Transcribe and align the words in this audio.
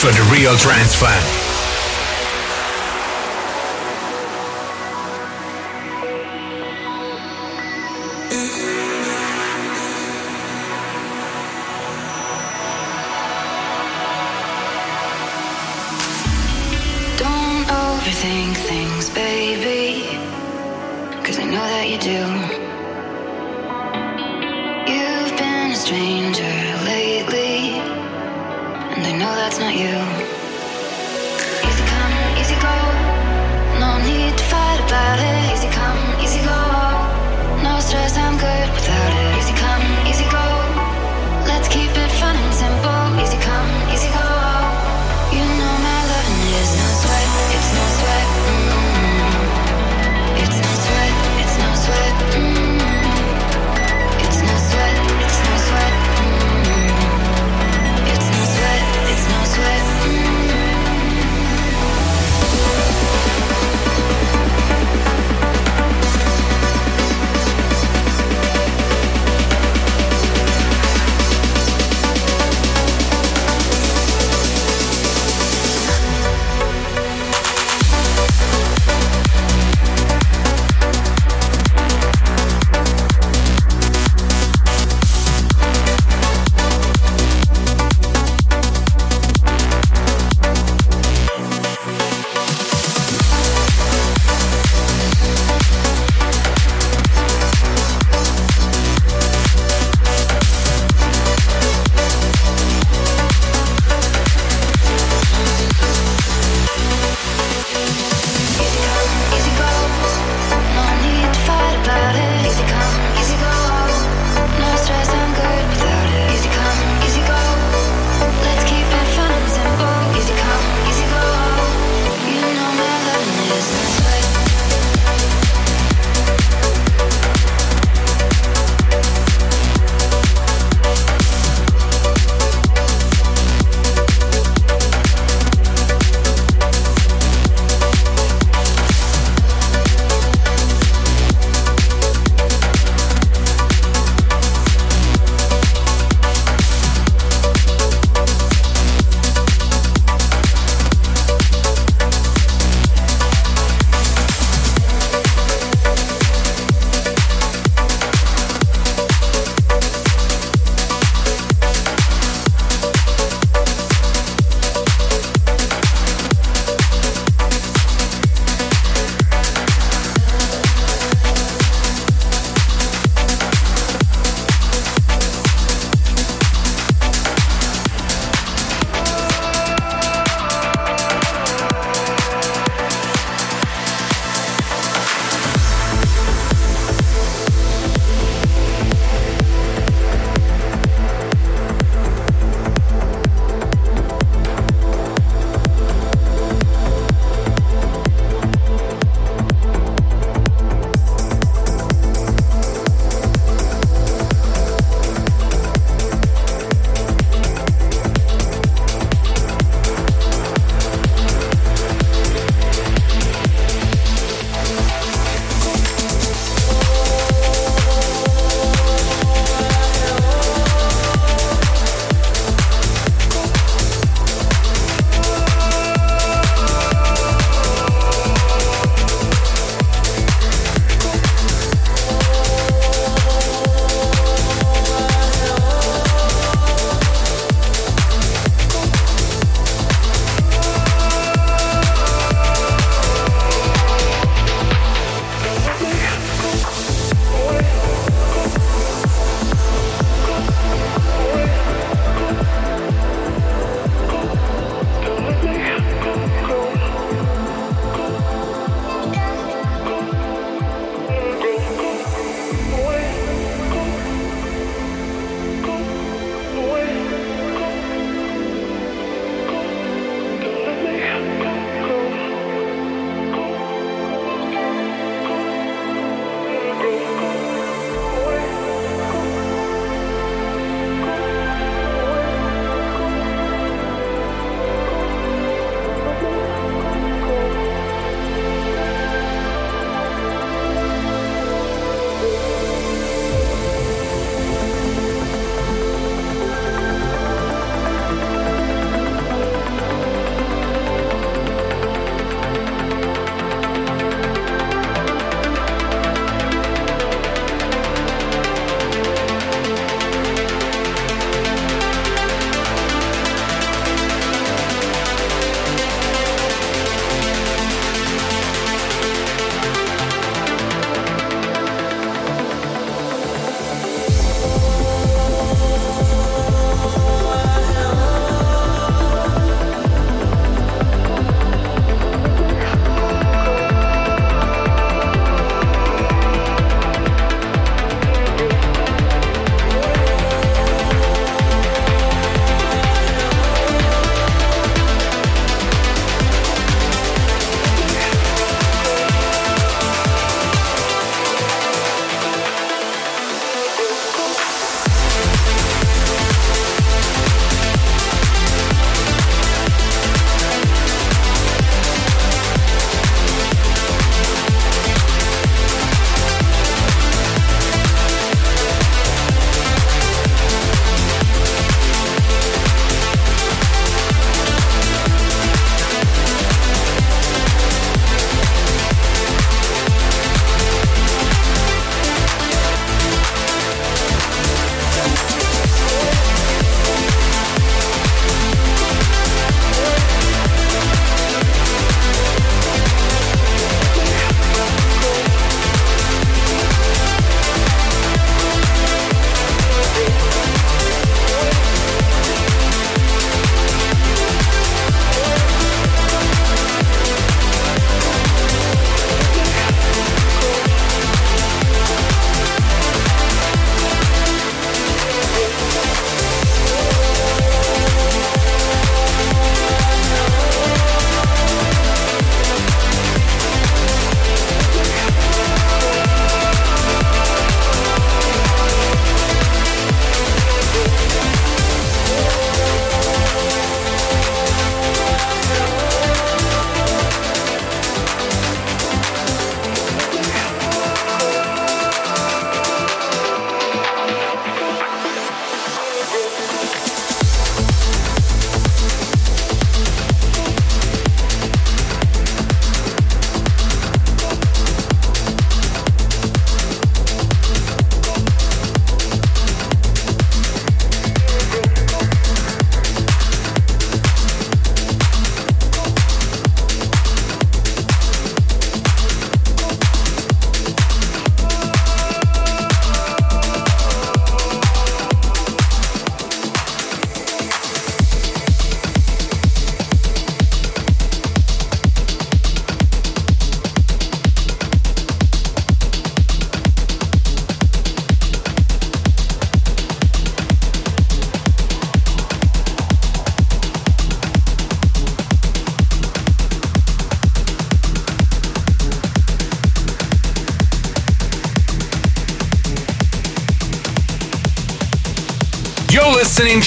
for 0.00 0.06
the 0.12 0.22
real 0.32 0.56
trance 0.56 0.94
fan. 0.94 1.39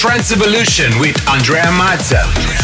Trance 0.04 0.32
Evolution 0.32 0.98
with 1.00 1.16
Andrea 1.30 1.64
Mazza. 1.72 2.63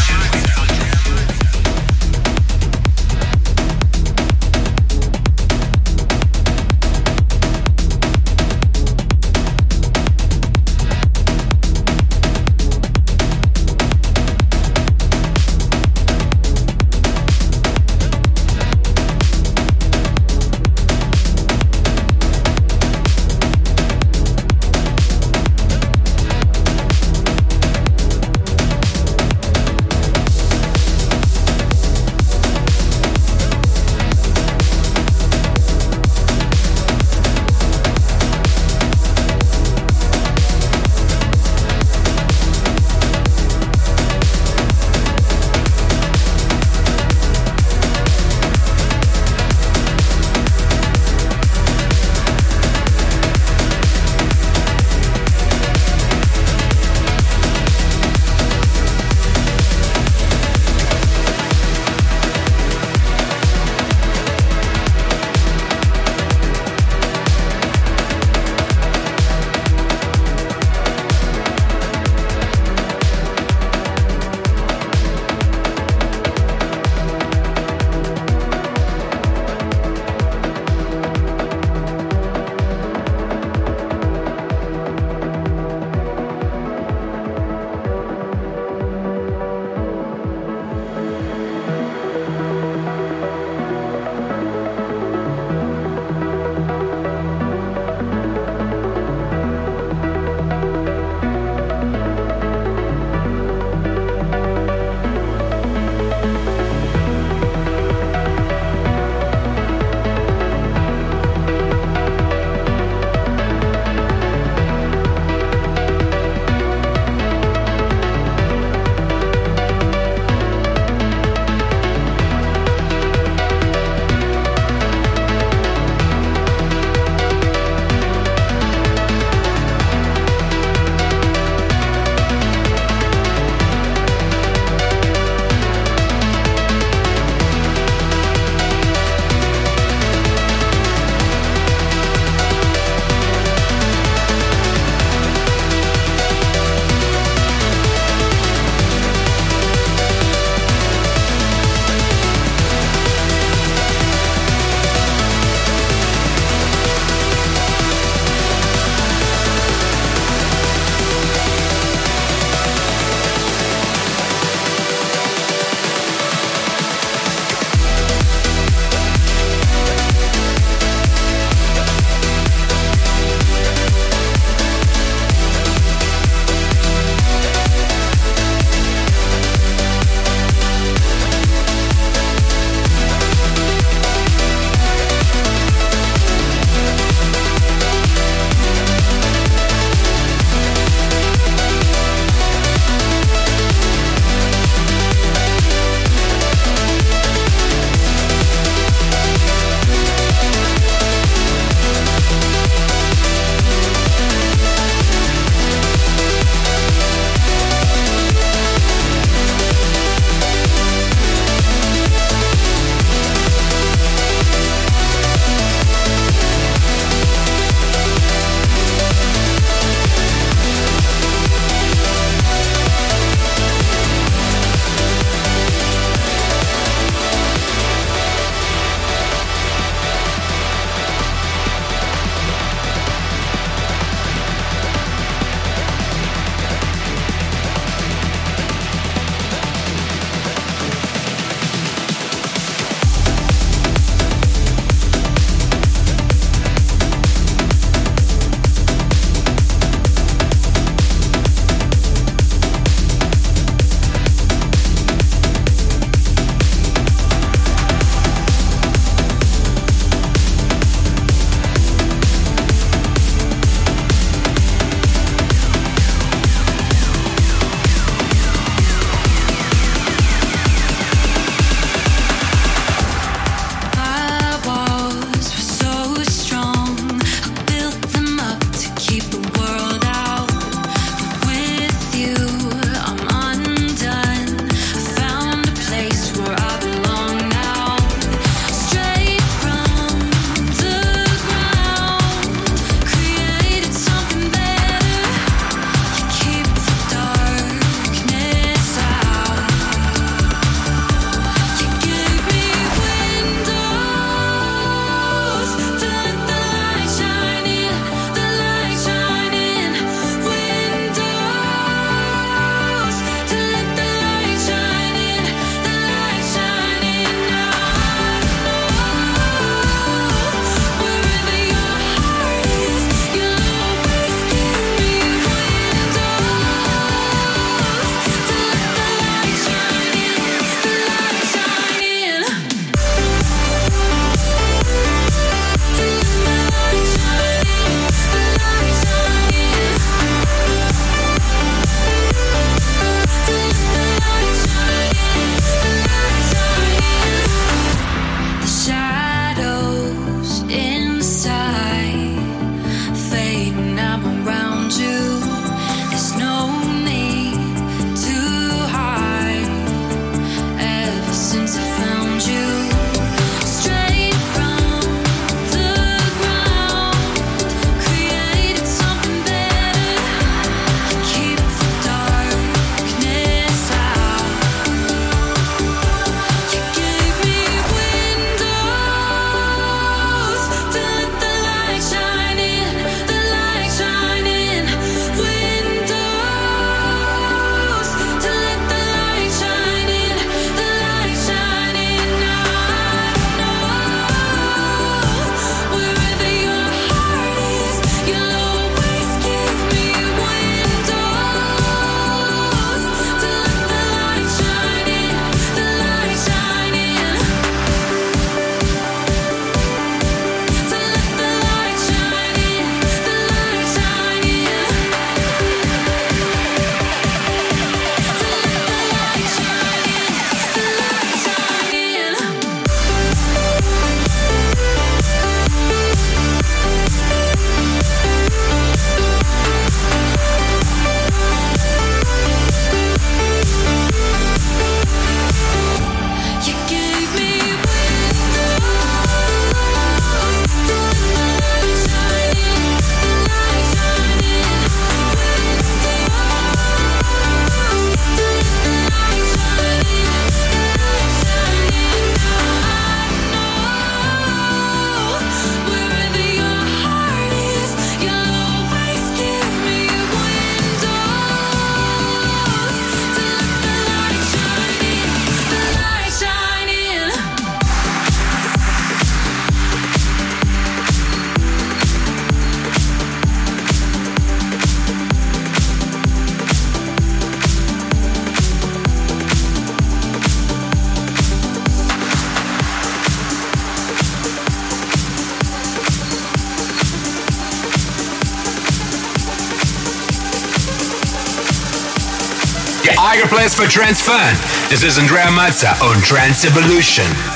Trance 493.91 494.21
Fun. 494.21 494.55
This 494.89 495.03
is 495.03 495.19
Andrea 495.19 495.47
Mazza 495.47 496.01
on 496.01 496.21
Trance 496.21 496.63
Evolution. 496.63 497.50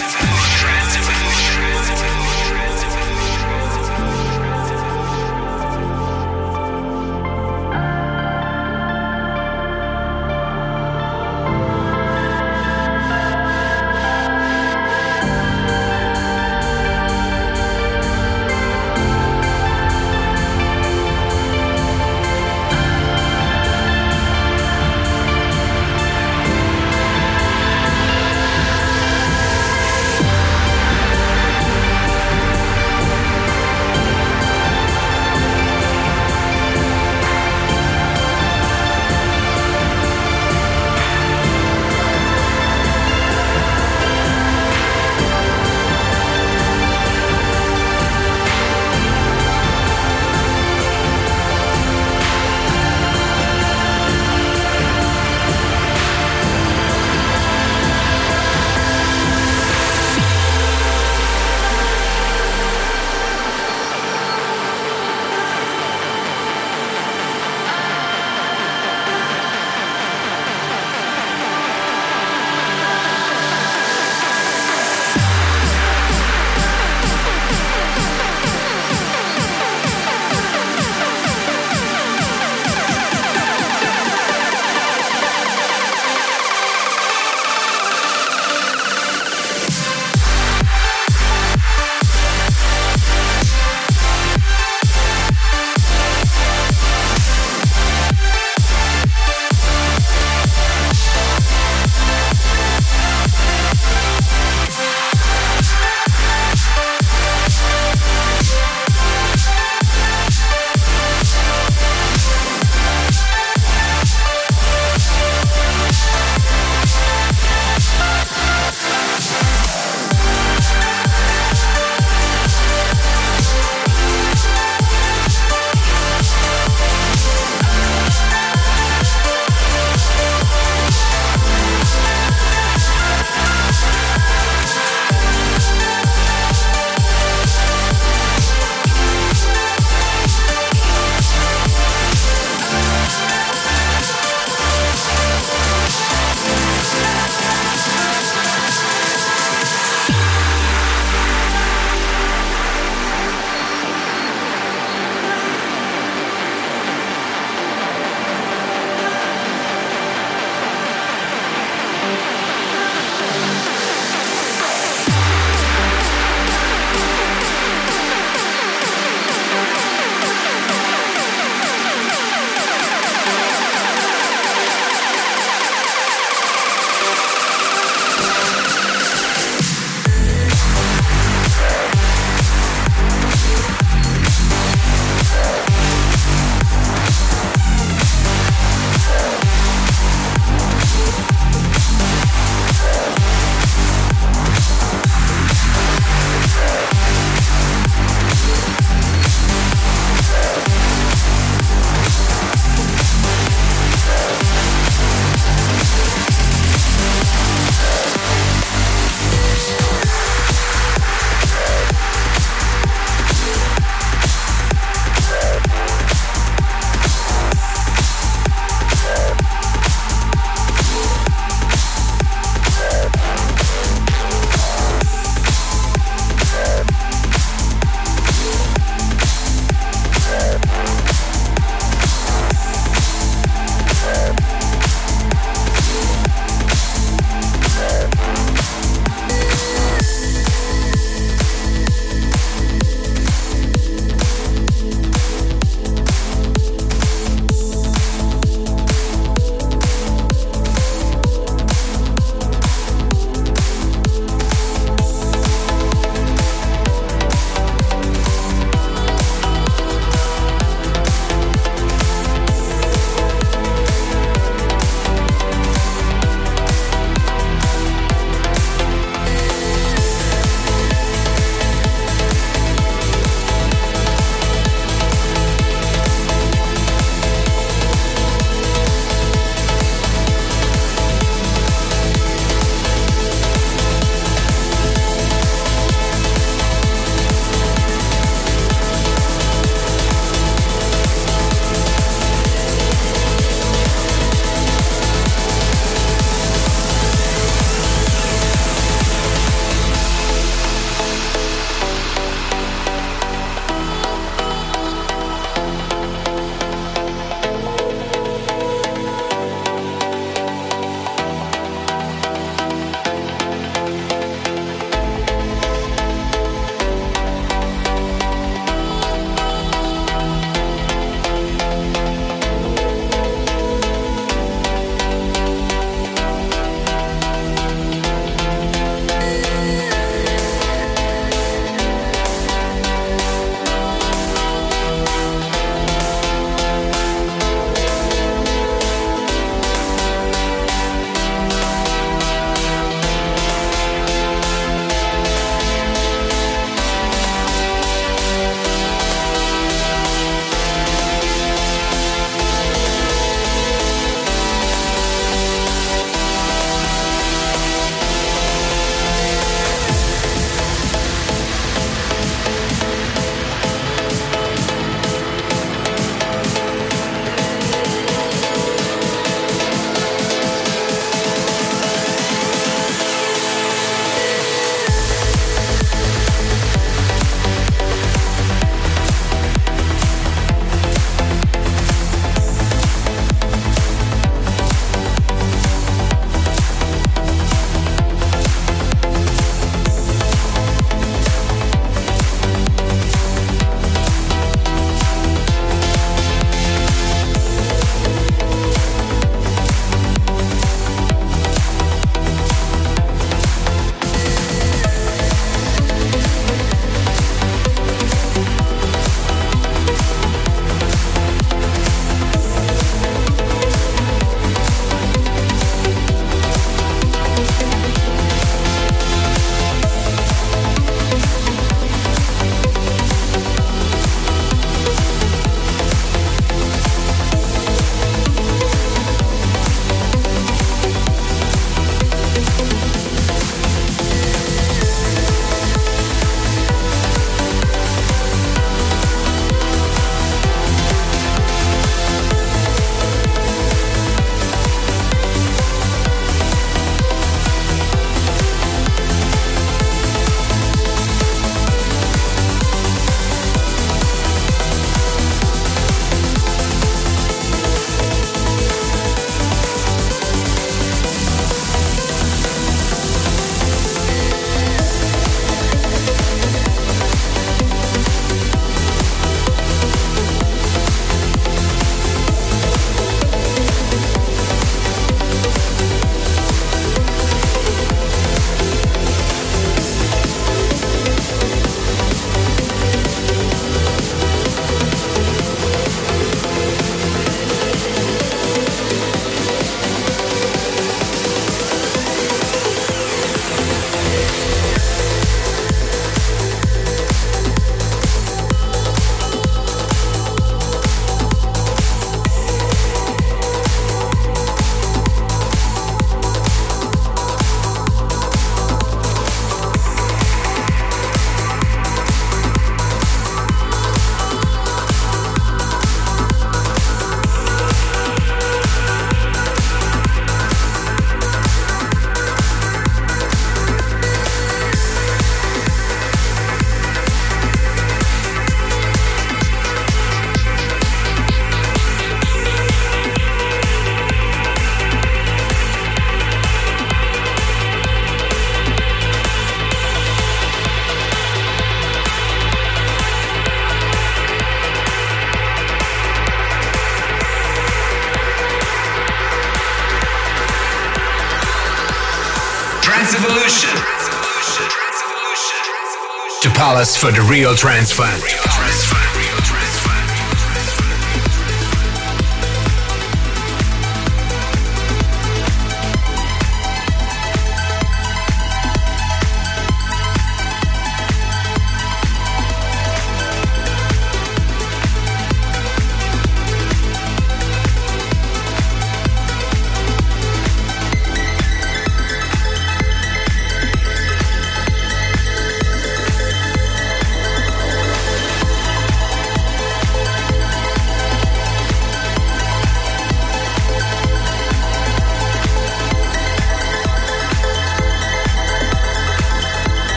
To 556.46 556.52
Palace 556.52 556.96
for 556.96 557.12
the 557.12 557.22
real 557.22 557.56
fan. 557.92 558.85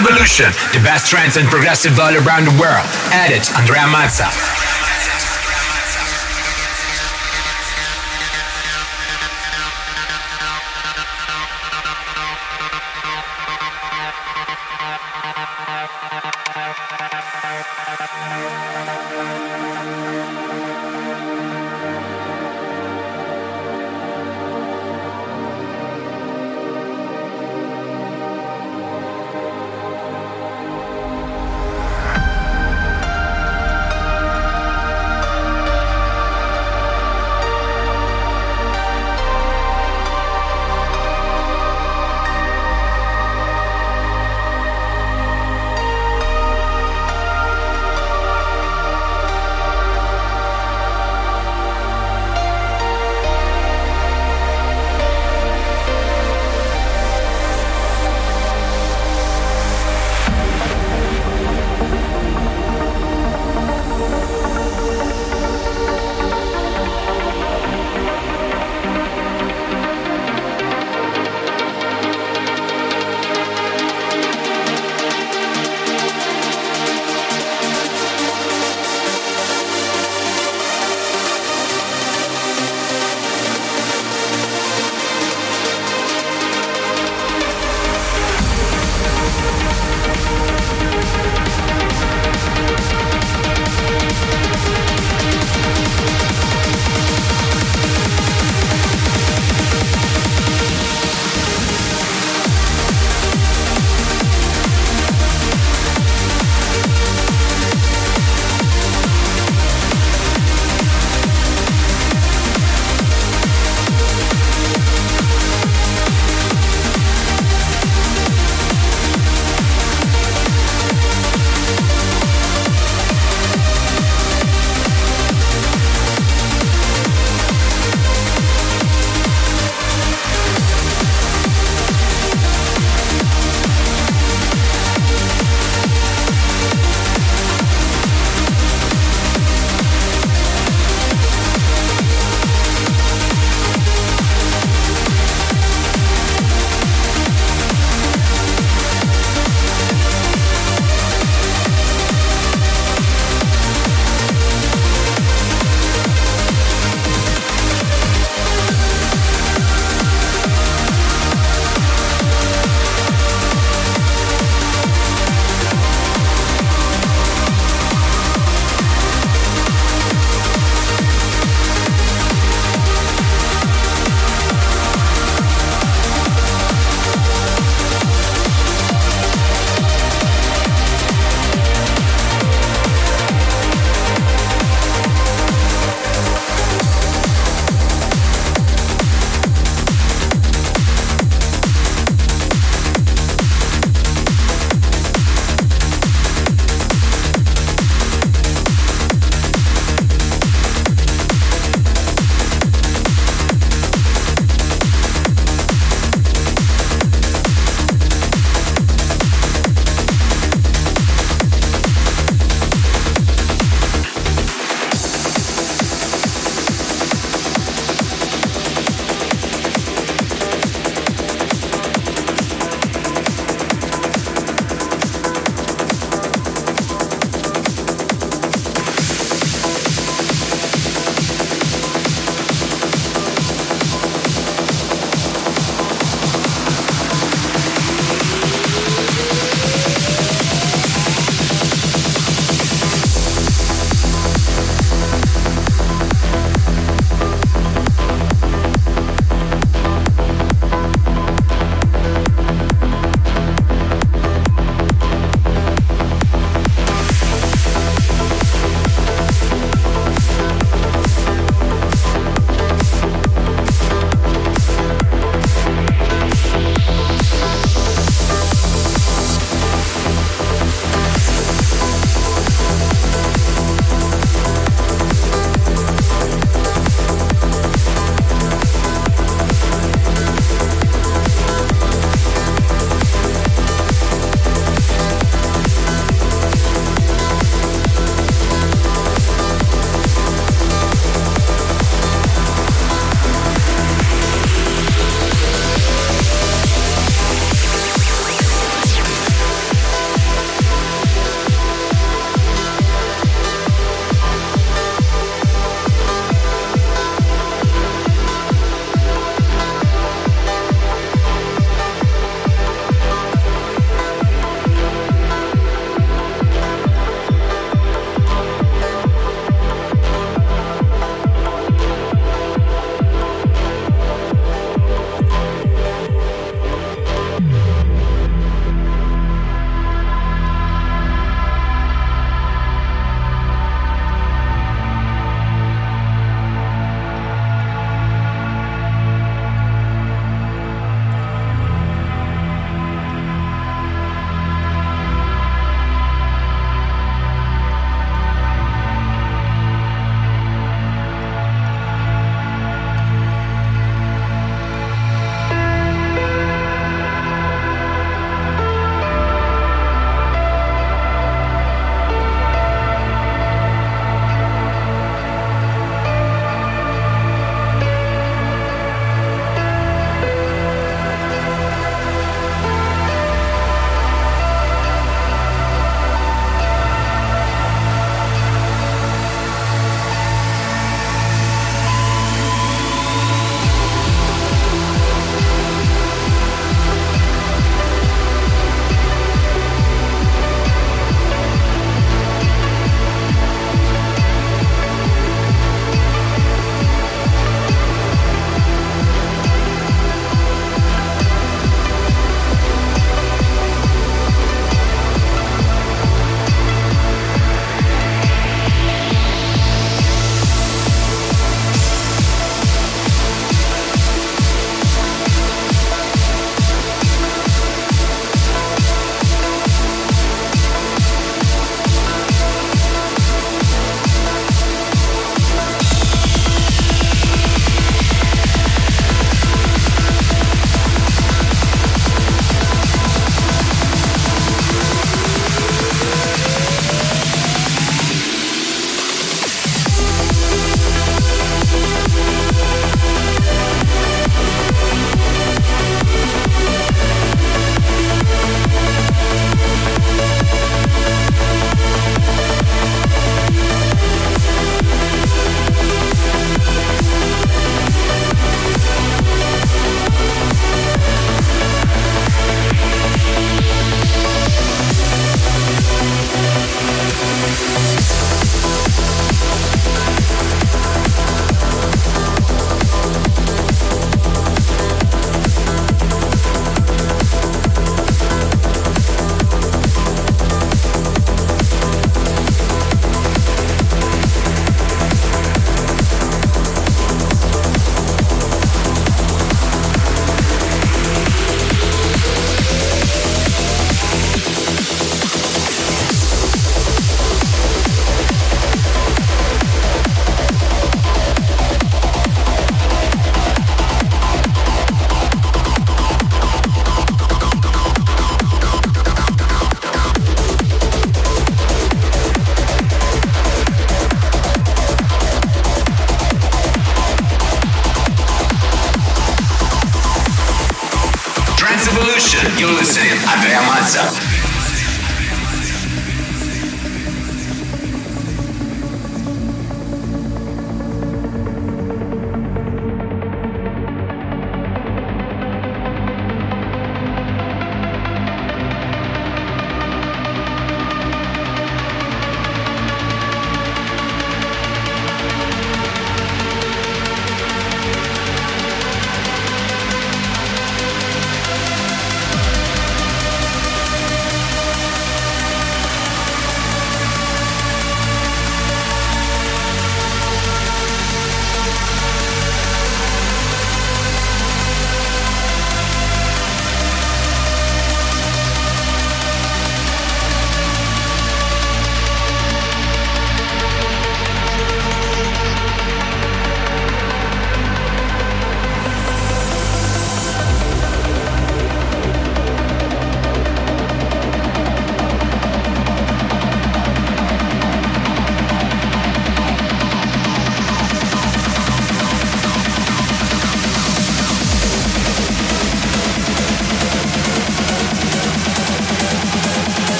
Evolution, 0.00 0.46
the 0.72 0.80
best 0.82 1.10
trance 1.10 1.36
and 1.36 1.46
progressive 1.48 1.98
all 2.00 2.14
around 2.26 2.46
the 2.46 2.56
world. 2.58 2.86
Edit 3.12 3.54
Andrea 3.54 3.84
Mazza. 3.84 4.69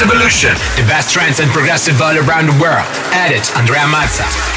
Evolution, 0.00 0.54
the 0.76 0.86
best 0.86 1.12
trance 1.12 1.40
and 1.40 1.50
progressive 1.50 2.00
all 2.00 2.16
around 2.16 2.46
the 2.46 2.56
world. 2.62 2.86
Edit 3.12 3.50
Andrea 3.56 3.82
Mazza. 3.82 4.47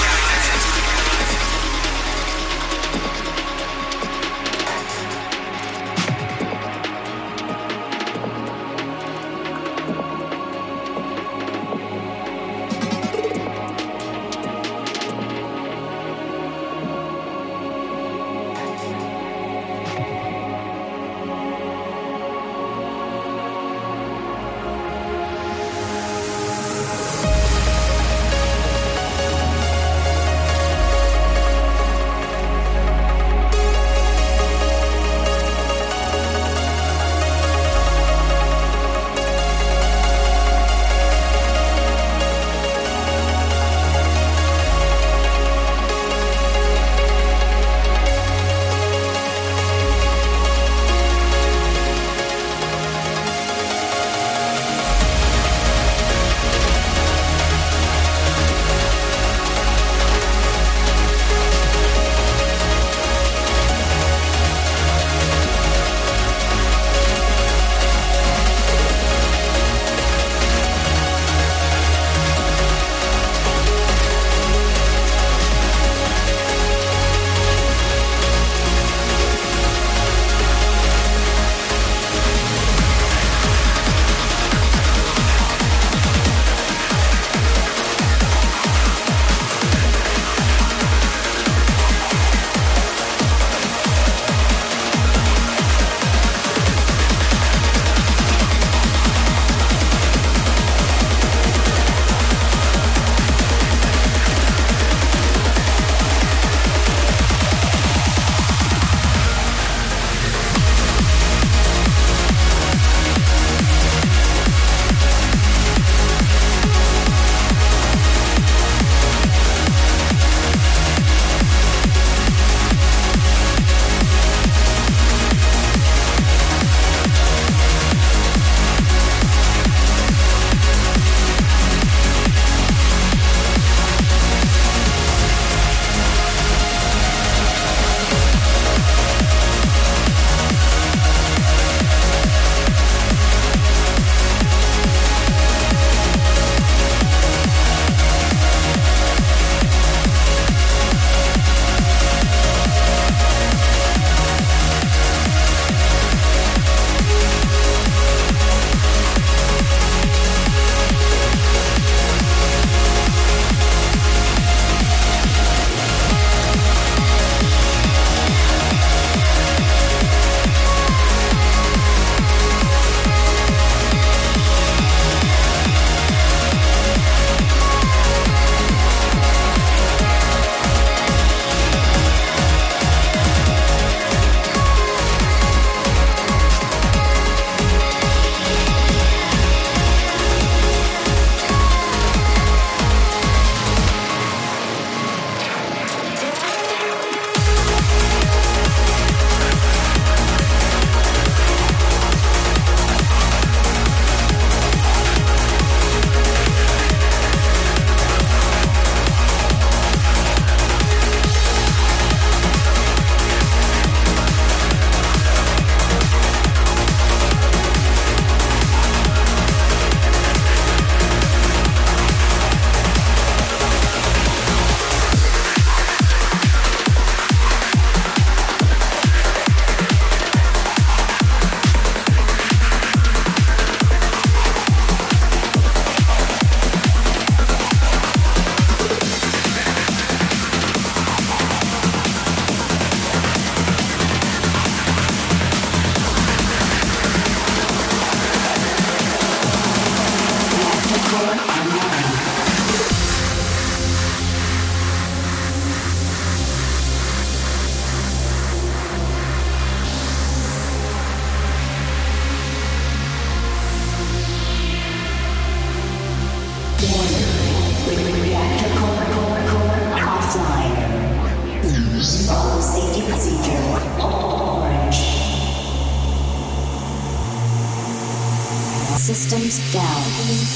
Systems 279.31 279.73
down. 279.73 279.85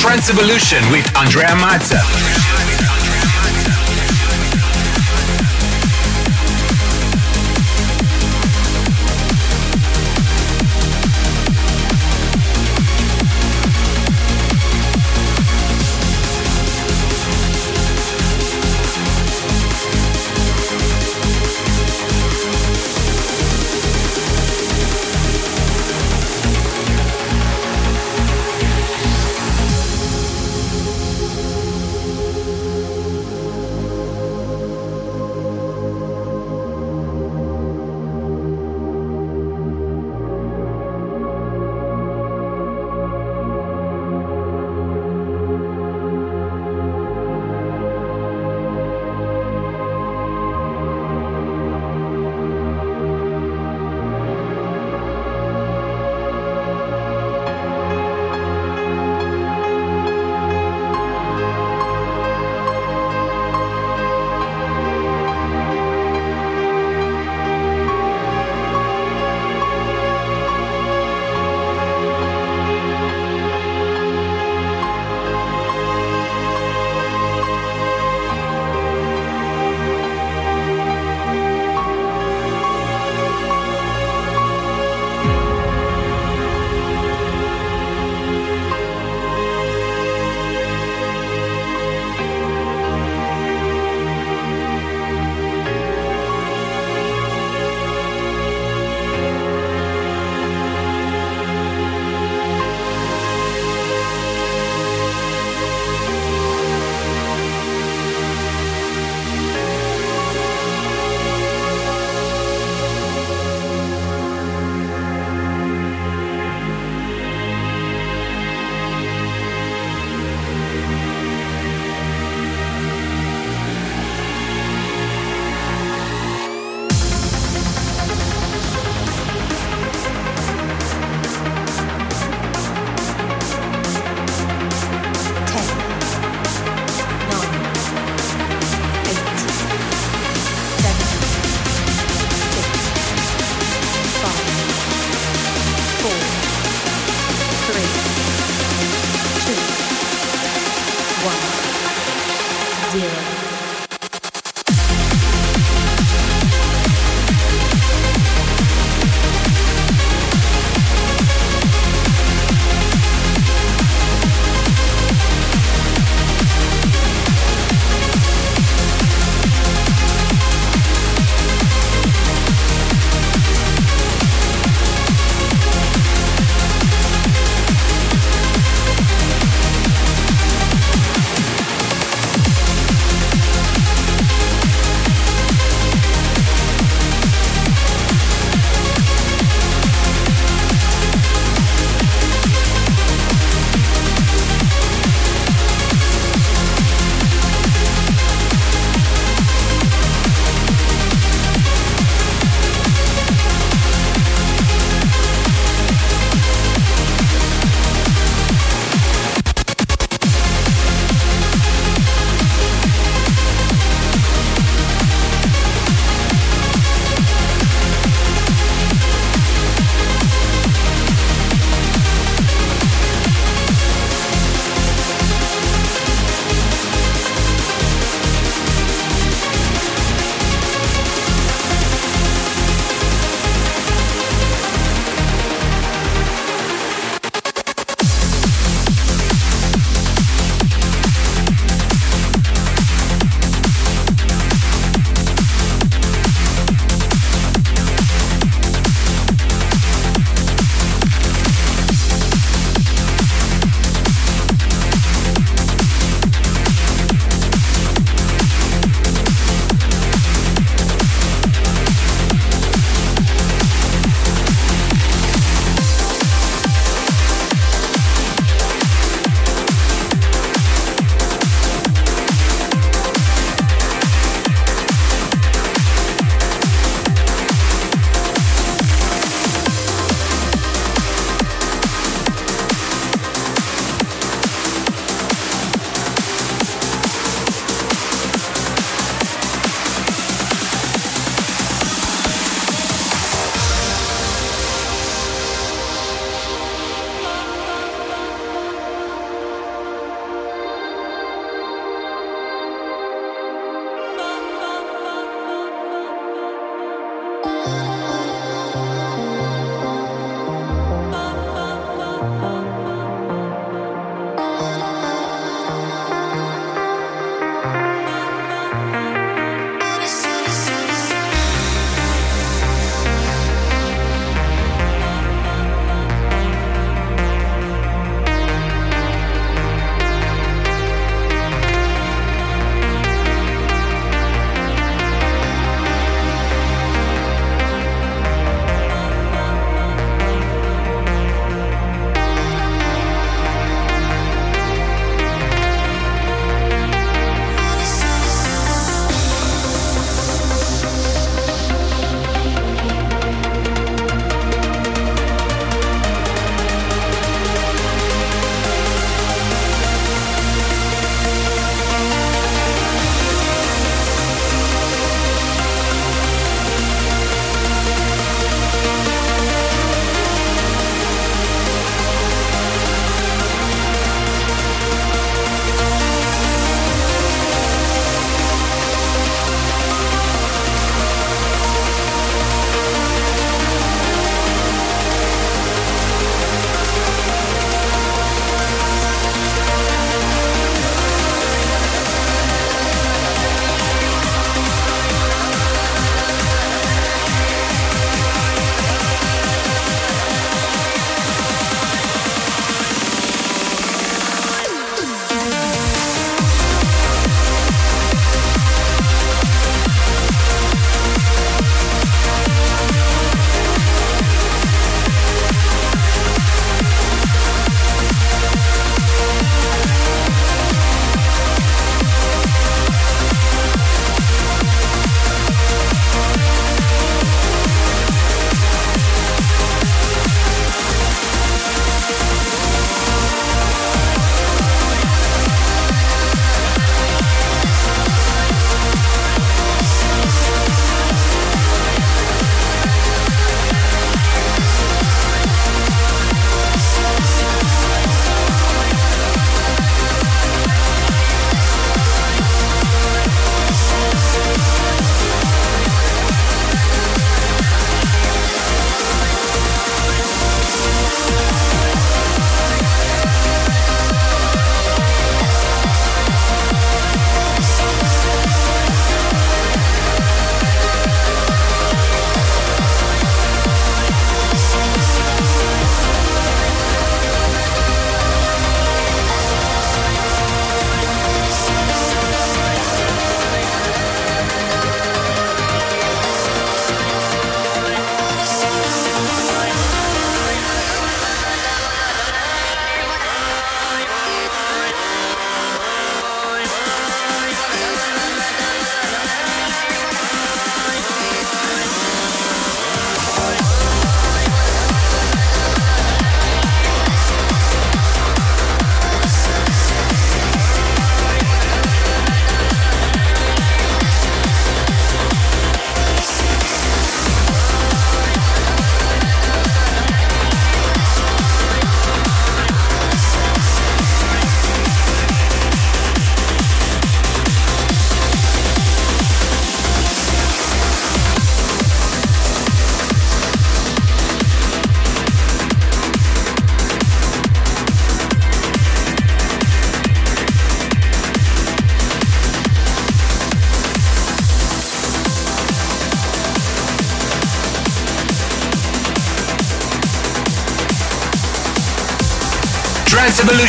Trance 0.00 0.30
Evolution 0.30 0.80
with 0.90 1.04
Andrea 1.14 1.48
Mazza. 1.56 2.49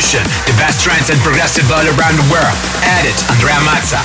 The 0.02 0.54
best 0.58 0.80
trance 0.80 1.10
and 1.10 1.20
progressive 1.20 1.70
all 1.70 1.86
around 1.86 2.16
the 2.18 2.26
world. 2.28 2.58
Edit 2.82 3.14
Andrea 3.30 3.54
Mazza. 3.62 4.02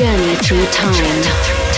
Journey 0.00 0.34
through 0.36 0.64
time. 0.72 1.69